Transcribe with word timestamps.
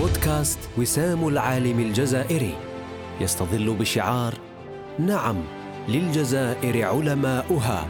بودكاست 0.00 0.58
وسام 0.78 1.28
العالم 1.28 1.80
الجزائري. 1.80 2.54
يستظل 3.20 3.74
بشعار 3.74 4.34
نعم 4.98 5.36
للجزائر 5.88 6.84
علماؤها. 6.84 7.86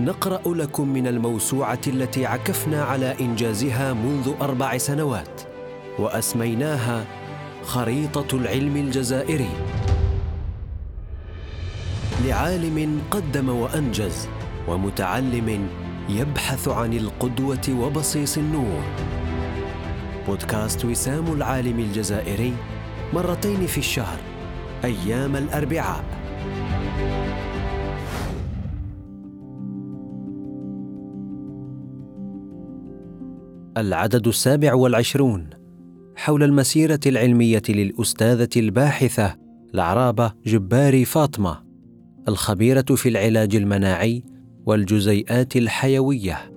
نقرأ 0.00 0.54
لكم 0.54 0.88
من 0.88 1.06
الموسوعة 1.06 1.80
التي 1.86 2.26
عكفنا 2.26 2.84
على 2.84 3.14
إنجازها 3.20 3.92
منذ 3.92 4.32
أربع 4.40 4.78
سنوات. 4.78 5.40
وأسميناها 5.98 7.04
خريطة 7.64 8.36
العلم 8.36 8.76
الجزائري. 8.76 9.50
لعالم 12.24 13.00
قدم 13.10 13.48
وأنجز 13.48 14.28
ومتعلم 14.68 15.68
يبحث 16.08 16.68
عن 16.68 16.92
القدوة 16.92 17.68
وبصيص 17.80 18.38
النور. 18.38 18.82
بودكاست 20.26 20.84
وسام 20.84 21.32
العالم 21.32 21.78
الجزائري 21.78 22.54
مرتين 23.12 23.66
في 23.66 23.78
الشهر 23.78 24.18
أيام 24.84 25.36
الأربعاء. 25.36 26.04
العدد 33.76 34.26
السابع 34.26 34.74
والعشرون 34.74 35.50
حول 36.16 36.42
المسيرة 36.42 37.00
العلمية 37.06 37.62
للأستاذة 37.68 38.48
الباحثة 38.56 39.36
العرابه 39.74 40.32
جباري 40.46 41.04
فاطمة 41.04 41.62
الخبيرة 42.28 42.84
في 42.94 43.08
العلاج 43.08 43.56
المناعي 43.56 44.24
والجزيئات 44.66 45.56
الحيوية. 45.56 46.49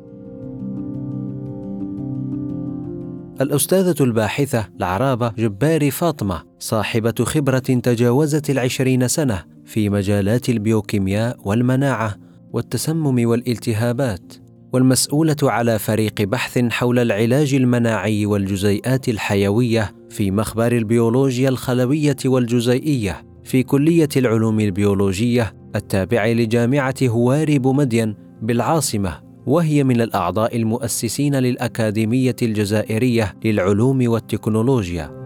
الأستاذة 3.42 3.96
الباحثة 4.02 4.70
العرابة 4.78 5.30
جباري 5.38 5.92
فاطمة 5.92 6.44
صاحبة 6.60 7.14
خبرة 7.20 7.60
تجاوزت 7.60 8.50
العشرين 8.50 9.08
سنة 9.08 9.44
في 9.66 9.90
مجالات 9.90 10.50
البيوكيمياء 10.50 11.38
والمناعة 11.46 12.16
والتسمم 12.54 13.28
والالتهابات 13.30 14.34
والمسؤولة 14.74 15.36
على 15.44 15.80
فريق 15.80 16.22
بحث 16.22 16.60
حول 16.60 17.00
العلاج 17.00 17.54
المناعي 17.54 18.26
والجزيئات 18.26 19.10
الحيوية 19.10 19.96
في 20.10 20.32
مخبر 20.32 20.72
البيولوجيا 20.72 21.50
الخلوية 21.50 22.18
والجزيئية 22.26 23.26
في 23.44 23.64
كلية 23.64 24.10
العلوم 24.18 24.60
البيولوجية 24.60 25.54
التابعة 25.76 26.28
لجامعة 26.28 26.96
هواري 27.04 27.60
بومدين 27.60 28.16
بالعاصمة. 28.42 29.23
وهي 29.46 29.84
من 29.84 30.02
الأعضاء 30.02 30.58
المؤسسين 30.58 31.36
للأكاديمية 31.36 32.36
الجزائرية 32.42 33.36
للعلوم 33.46 34.10
والتكنولوجيا. 34.10 35.24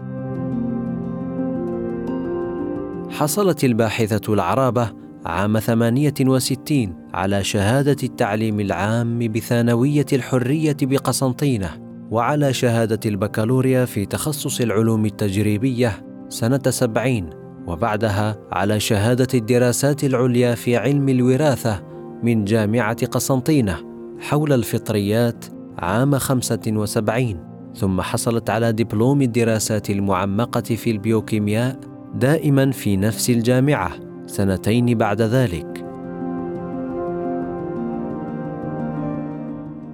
حصلت 3.10 3.64
الباحثة 3.64 4.34
العرابة 4.34 4.90
عام 5.26 5.58
68 5.58 6.94
على 7.14 7.44
شهادة 7.44 7.96
التعليم 8.02 8.60
العام 8.60 9.18
بثانوية 9.18 10.06
الحرية 10.12 10.76
بقسنطينة 10.82 11.70
وعلى 12.10 12.52
شهادة 12.52 13.00
البكالوريا 13.06 13.84
في 13.84 14.06
تخصص 14.06 14.60
العلوم 14.60 15.06
التجريبية 15.06 16.04
سنة 16.28 16.60
70 16.68 17.30
وبعدها 17.66 18.36
على 18.52 18.80
شهادة 18.80 19.28
الدراسات 19.34 20.04
العليا 20.04 20.54
في 20.54 20.76
علم 20.76 21.08
الوراثة 21.08 21.82
من 22.22 22.44
جامعة 22.44 23.06
قسنطينة 23.06 23.87
حول 24.20 24.52
الفطريات 24.52 25.44
عام 25.78 26.18
75 26.18 27.48
ثم 27.74 28.00
حصلت 28.00 28.50
على 28.50 28.72
دبلوم 28.72 29.22
الدراسات 29.22 29.90
المعمقة 29.90 30.60
في 30.60 30.90
البيوكيمياء 30.90 31.80
دائما 32.14 32.70
في 32.70 32.96
نفس 32.96 33.30
الجامعة 33.30 33.92
سنتين 34.26 34.98
بعد 34.98 35.22
ذلك. 35.22 35.84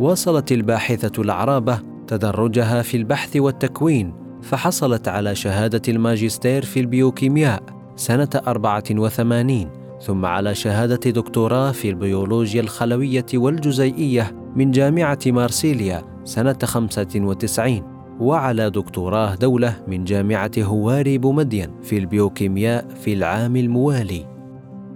واصلت 0.01 0.53
الباحثة 0.53 1.23
العرابة 1.23 1.79
تدرجها 2.07 2.83
في 2.83 2.97
البحث 2.97 3.37
والتكوين 3.37 4.15
فحصلت 4.43 5.09
على 5.09 5.35
شهادة 5.35 5.83
الماجستير 5.89 6.65
في 6.65 6.81
البيوكيمياء 6.81 7.63
سنة 7.97 8.29
84 8.47 9.84
ثم 10.05 10.27
على 10.27 10.55
شهادة 10.55 11.11
دكتوراه 11.11 11.73
في 11.73 11.91
البيولوجيا 11.91 12.61
الخلوية 12.61 13.27
والجزيئية 13.35 14.37
من 14.57 14.71
جامعة 14.71 15.19
مارسيليا 15.27 16.03
سنة 16.25 16.59
95 16.65 17.83
وعلى 18.21 18.71
دكتوراه 18.71 19.35
دولة 19.35 19.77
من 19.89 20.05
جامعة 20.05 20.51
هواري 20.59 21.19
بومدين 21.19 21.71
في 21.83 21.99
البيوكيمياء 21.99 22.89
في 22.95 23.13
العام 23.13 23.57
الموالي. 23.57 24.27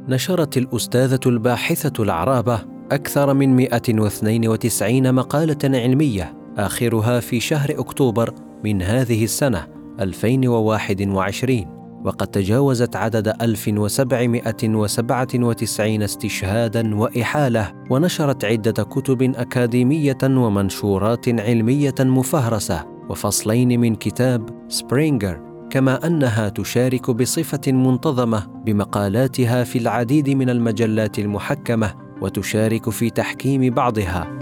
نشرت 0.08 0.56
الأستاذة 0.56 1.20
الباحثة 1.26 2.02
العرابة 2.02 2.60
أكثر 2.92 3.34
من 3.34 3.56
192 3.56 5.14
مقالة 5.14 5.78
علمية 5.78 6.34
آخرها 6.58 7.20
في 7.20 7.40
شهر 7.40 7.80
أكتوبر 7.80 8.34
من 8.64 8.82
هذه 8.82 9.24
السنة 9.24 9.66
2021 10.00 11.77
وقد 12.04 12.26
تجاوزت 12.26 12.96
عدد 12.96 13.42
1797 13.42 16.02
استشهادا 16.02 16.96
وإحالة 16.96 17.72
ونشرت 17.90 18.44
عدة 18.44 18.82
كتب 18.82 19.22
أكاديمية 19.22 20.18
ومنشورات 20.22 21.28
علمية 21.28 21.94
مفهرسة 22.00 22.84
وفصلين 23.08 23.80
من 23.80 23.94
كتاب 23.94 24.48
سبرينجر 24.68 25.40
كما 25.70 26.06
أنها 26.06 26.48
تشارك 26.48 27.10
بصفة 27.10 27.72
منتظمة 27.72 28.46
بمقالاتها 28.64 29.64
في 29.64 29.78
العديد 29.78 30.30
من 30.30 30.50
المجلات 30.50 31.18
المحكمة 31.18 31.94
وتشارك 32.20 32.90
في 32.90 33.10
تحكيم 33.10 33.74
بعضها. 33.74 34.38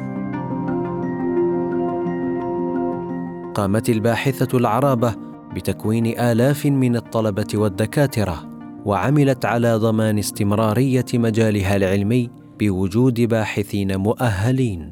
قامت 3.55 3.89
الباحثة 3.89 4.59
العرابة 4.59 5.26
بتكوين 5.57 6.21
آلاف 6.21 6.67
من 6.67 6.97
الطلبة 6.97 7.47
والدكاترة 7.55 8.49
وعملت 8.85 9.45
على 9.45 9.75
ضمان 9.75 10.19
استمرارية 10.19 11.05
مجالها 11.15 11.77
العلمي 11.77 12.31
بوجود 12.61 13.21
باحثين 13.21 13.97
مؤهلين. 13.97 14.91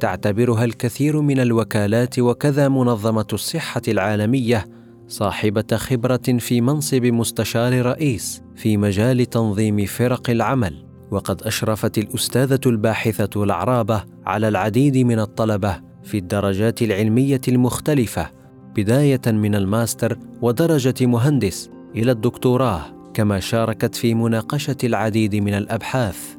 تعتبرها 0.00 0.64
الكثير 0.64 1.20
من 1.20 1.40
الوكالات 1.40 2.18
وكذا 2.18 2.68
منظمة 2.68 3.26
الصحة 3.32 3.82
العالمية 3.88 4.66
صاحبة 5.08 5.76
خبرة 5.76 6.38
في 6.38 6.60
منصب 6.60 7.04
مستشار 7.04 7.86
رئيس 7.86 8.42
في 8.56 8.76
مجال 8.76 9.26
تنظيم 9.26 9.86
فرق 9.86 10.30
العمل 10.30 10.86
وقد 11.10 11.42
أشرفت 11.42 11.98
الأستاذة 11.98 12.60
الباحثة 12.66 13.44
العرابه 13.44 14.04
على 14.26 14.48
العديد 14.48 14.96
من 14.96 15.18
الطلبة 15.18 15.80
في 16.06 16.18
الدرجات 16.18 16.82
العلمية 16.82 17.40
المختلفة 17.48 18.30
بداية 18.76 19.20
من 19.26 19.54
الماستر 19.54 20.18
ودرجة 20.42 21.06
مهندس 21.06 21.70
إلى 21.96 22.12
الدكتوراه 22.12 22.80
كما 23.14 23.40
شاركت 23.40 23.94
في 23.94 24.14
مناقشة 24.14 24.76
العديد 24.84 25.36
من 25.36 25.54
الأبحاث. 25.54 26.36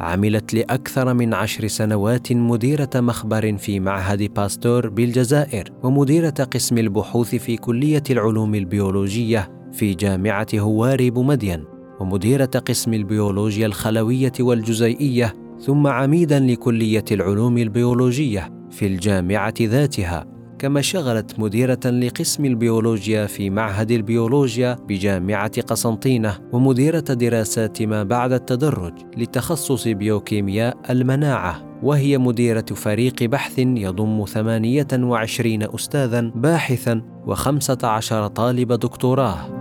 عملت 0.00 0.54
لأكثر 0.54 1.14
من 1.14 1.34
عشر 1.34 1.66
سنوات 1.66 2.32
مديرة 2.32 2.90
مخبر 2.94 3.56
في 3.56 3.80
معهد 3.80 4.22
باستور 4.22 4.88
بالجزائر 4.88 5.64
ومديرة 5.82 6.30
قسم 6.30 6.78
البحوث 6.78 7.34
في 7.34 7.56
كلية 7.56 8.02
العلوم 8.10 8.54
البيولوجية 8.54 9.50
في 9.72 9.94
جامعة 9.94 10.46
هواري 10.54 11.10
بومدين 11.10 11.64
ومديرة 12.00 12.44
قسم 12.44 12.94
البيولوجيا 12.94 13.66
الخلوية 13.66 14.32
والجزيئية 14.40 15.34
ثم 15.60 15.86
عميدا 15.86 16.40
لكلية 16.40 17.04
العلوم 17.12 17.58
البيولوجية. 17.58 18.59
في 18.70 18.86
الجامعة 18.86 19.54
ذاتها 19.60 20.26
كما 20.58 20.80
شغلت 20.80 21.38
مديرة 21.38 21.80
لقسم 21.86 22.44
البيولوجيا 22.44 23.26
في 23.26 23.50
معهد 23.50 23.90
البيولوجيا 23.90 24.78
بجامعة 24.88 25.60
قسنطينة 25.60 26.38
ومديرة 26.52 27.00
دراسات 27.00 27.82
ما 27.82 28.02
بعد 28.02 28.32
التدرج 28.32 28.92
لتخصص 29.16 29.88
بيوكيمياء 29.88 30.76
المناعة 30.90 31.70
وهي 31.82 32.18
مديرة 32.18 32.64
فريق 32.74 33.22
بحث 33.22 33.58
يضم 33.58 34.24
28 34.24 35.62
أستاذا 35.74 36.20
باحثا 36.34 37.02
و15 37.26 38.26
طالب 38.26 38.72
دكتوراه. 38.72 39.60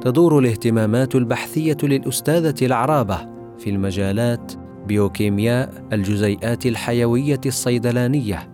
تدور 0.00 0.38
الاهتمامات 0.38 1.14
البحثية 1.14 1.76
للأستاذة 1.82 2.66
العرابة 2.66 3.16
في 3.58 3.70
المجالات 3.70 4.52
بيوكيمياء 4.86 5.84
الجزيئات 5.92 6.66
الحيوية 6.66 7.40
الصيدلانية 7.46 8.50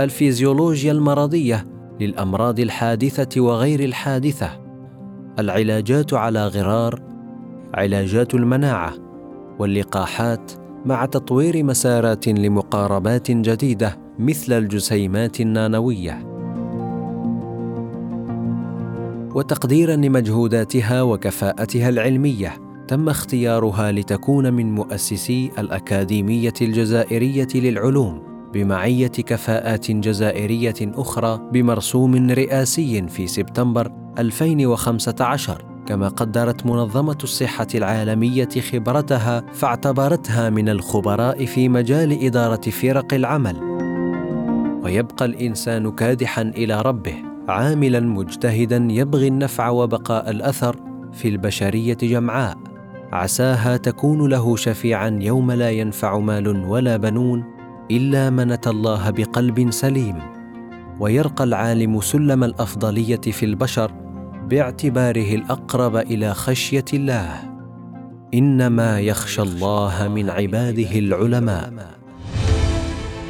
الفيزيولوجيا 0.00 0.92
المرضية 0.92 1.66
للأمراض 2.00 2.60
الحادثة 2.60 3.40
وغير 3.40 3.80
الحادثة 3.80 4.50
العلاجات 5.38 6.14
على 6.14 6.46
غرار 6.46 7.02
علاجات 7.74 8.34
المناعة 8.34 8.94
واللقاحات 9.58 10.52
مع 10.84 11.04
تطوير 11.04 11.62
مسارات 11.62 12.28
لمقاربات 12.28 13.30
جديدة 13.30 13.98
مثل 14.18 14.52
الجسيمات 14.52 15.40
النانوية. 15.40 16.26
وتقديرا 19.34 19.96
لمجهوداتها 19.96 21.02
وكفاءتها 21.02 21.88
العلمية. 21.88 22.65
تم 22.88 23.08
اختيارها 23.08 23.92
لتكون 23.92 24.52
من 24.52 24.74
مؤسسي 24.74 25.50
الأكاديمية 25.58 26.52
الجزائرية 26.62 27.48
للعلوم 27.54 28.22
بمعية 28.52 29.06
كفاءات 29.06 29.90
جزائرية 29.90 30.74
أخرى 30.82 31.40
بمرسوم 31.52 32.30
رئاسي 32.30 33.08
في 33.08 33.26
سبتمبر 33.26 33.92
2015 34.18 35.64
كما 35.86 36.08
قدرت 36.08 36.66
منظمة 36.66 37.18
الصحة 37.22 37.66
العالمية 37.74 38.48
خبرتها 38.72 39.44
فاعتبرتها 39.52 40.50
من 40.50 40.68
الخبراء 40.68 41.46
في 41.46 41.68
مجال 41.68 42.24
إدارة 42.24 42.70
فرق 42.70 43.14
العمل. 43.14 43.56
ويبقى 44.84 45.24
الإنسان 45.24 45.90
كادحا 45.90 46.42
إلى 46.42 46.82
ربه 46.82 47.14
عاملا 47.48 48.00
مجتهدا 48.00 48.88
يبغي 48.90 49.28
النفع 49.28 49.68
وبقاء 49.68 50.30
الأثر 50.30 50.76
في 51.12 51.28
البشرية 51.28 51.98
جمعاء. 52.02 52.65
عساها 53.12 53.76
تكون 53.76 54.30
له 54.30 54.56
شفيعا 54.56 55.18
يوم 55.22 55.52
لا 55.52 55.70
ينفع 55.70 56.18
مال 56.18 56.48
ولا 56.48 56.96
بنون 56.96 57.44
إلا 57.90 58.30
من 58.30 58.52
اتى 58.52 58.70
الله 58.70 59.10
بقلب 59.10 59.70
سليم. 59.70 60.18
ويرقى 61.00 61.44
العالم 61.44 62.00
سلم 62.00 62.44
الأفضلية 62.44 63.20
في 63.20 63.44
البشر 63.44 63.92
باعتباره 64.48 65.34
الأقرب 65.34 65.96
إلى 65.96 66.34
خشية 66.34 66.84
الله. 66.94 67.30
إنما 68.34 69.00
يخشى 69.00 69.42
الله 69.42 70.08
من 70.08 70.30
عباده 70.30 70.98
العلماء. 70.98 71.72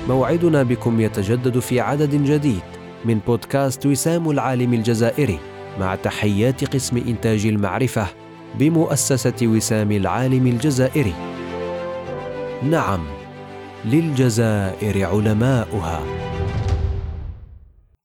موعدنا 0.08 0.62
بكم 0.62 1.00
يتجدد 1.00 1.58
في 1.58 1.80
عدد 1.80 2.10
جديد 2.10 2.62
من 3.04 3.18
بودكاست 3.26 3.86
وسام 3.86 4.30
العالم 4.30 4.74
الجزائري 4.74 5.38
مع 5.80 5.94
تحيات 5.94 6.74
قسم 6.74 6.96
إنتاج 6.96 7.46
المعرفة 7.46 8.06
بمؤسسة 8.58 9.40
وسام 9.42 9.92
العالم 9.92 10.46
الجزائري. 10.46 11.14
نعم 12.70 13.04
للجزائر 13.84 15.06
علماؤها. 15.06 16.00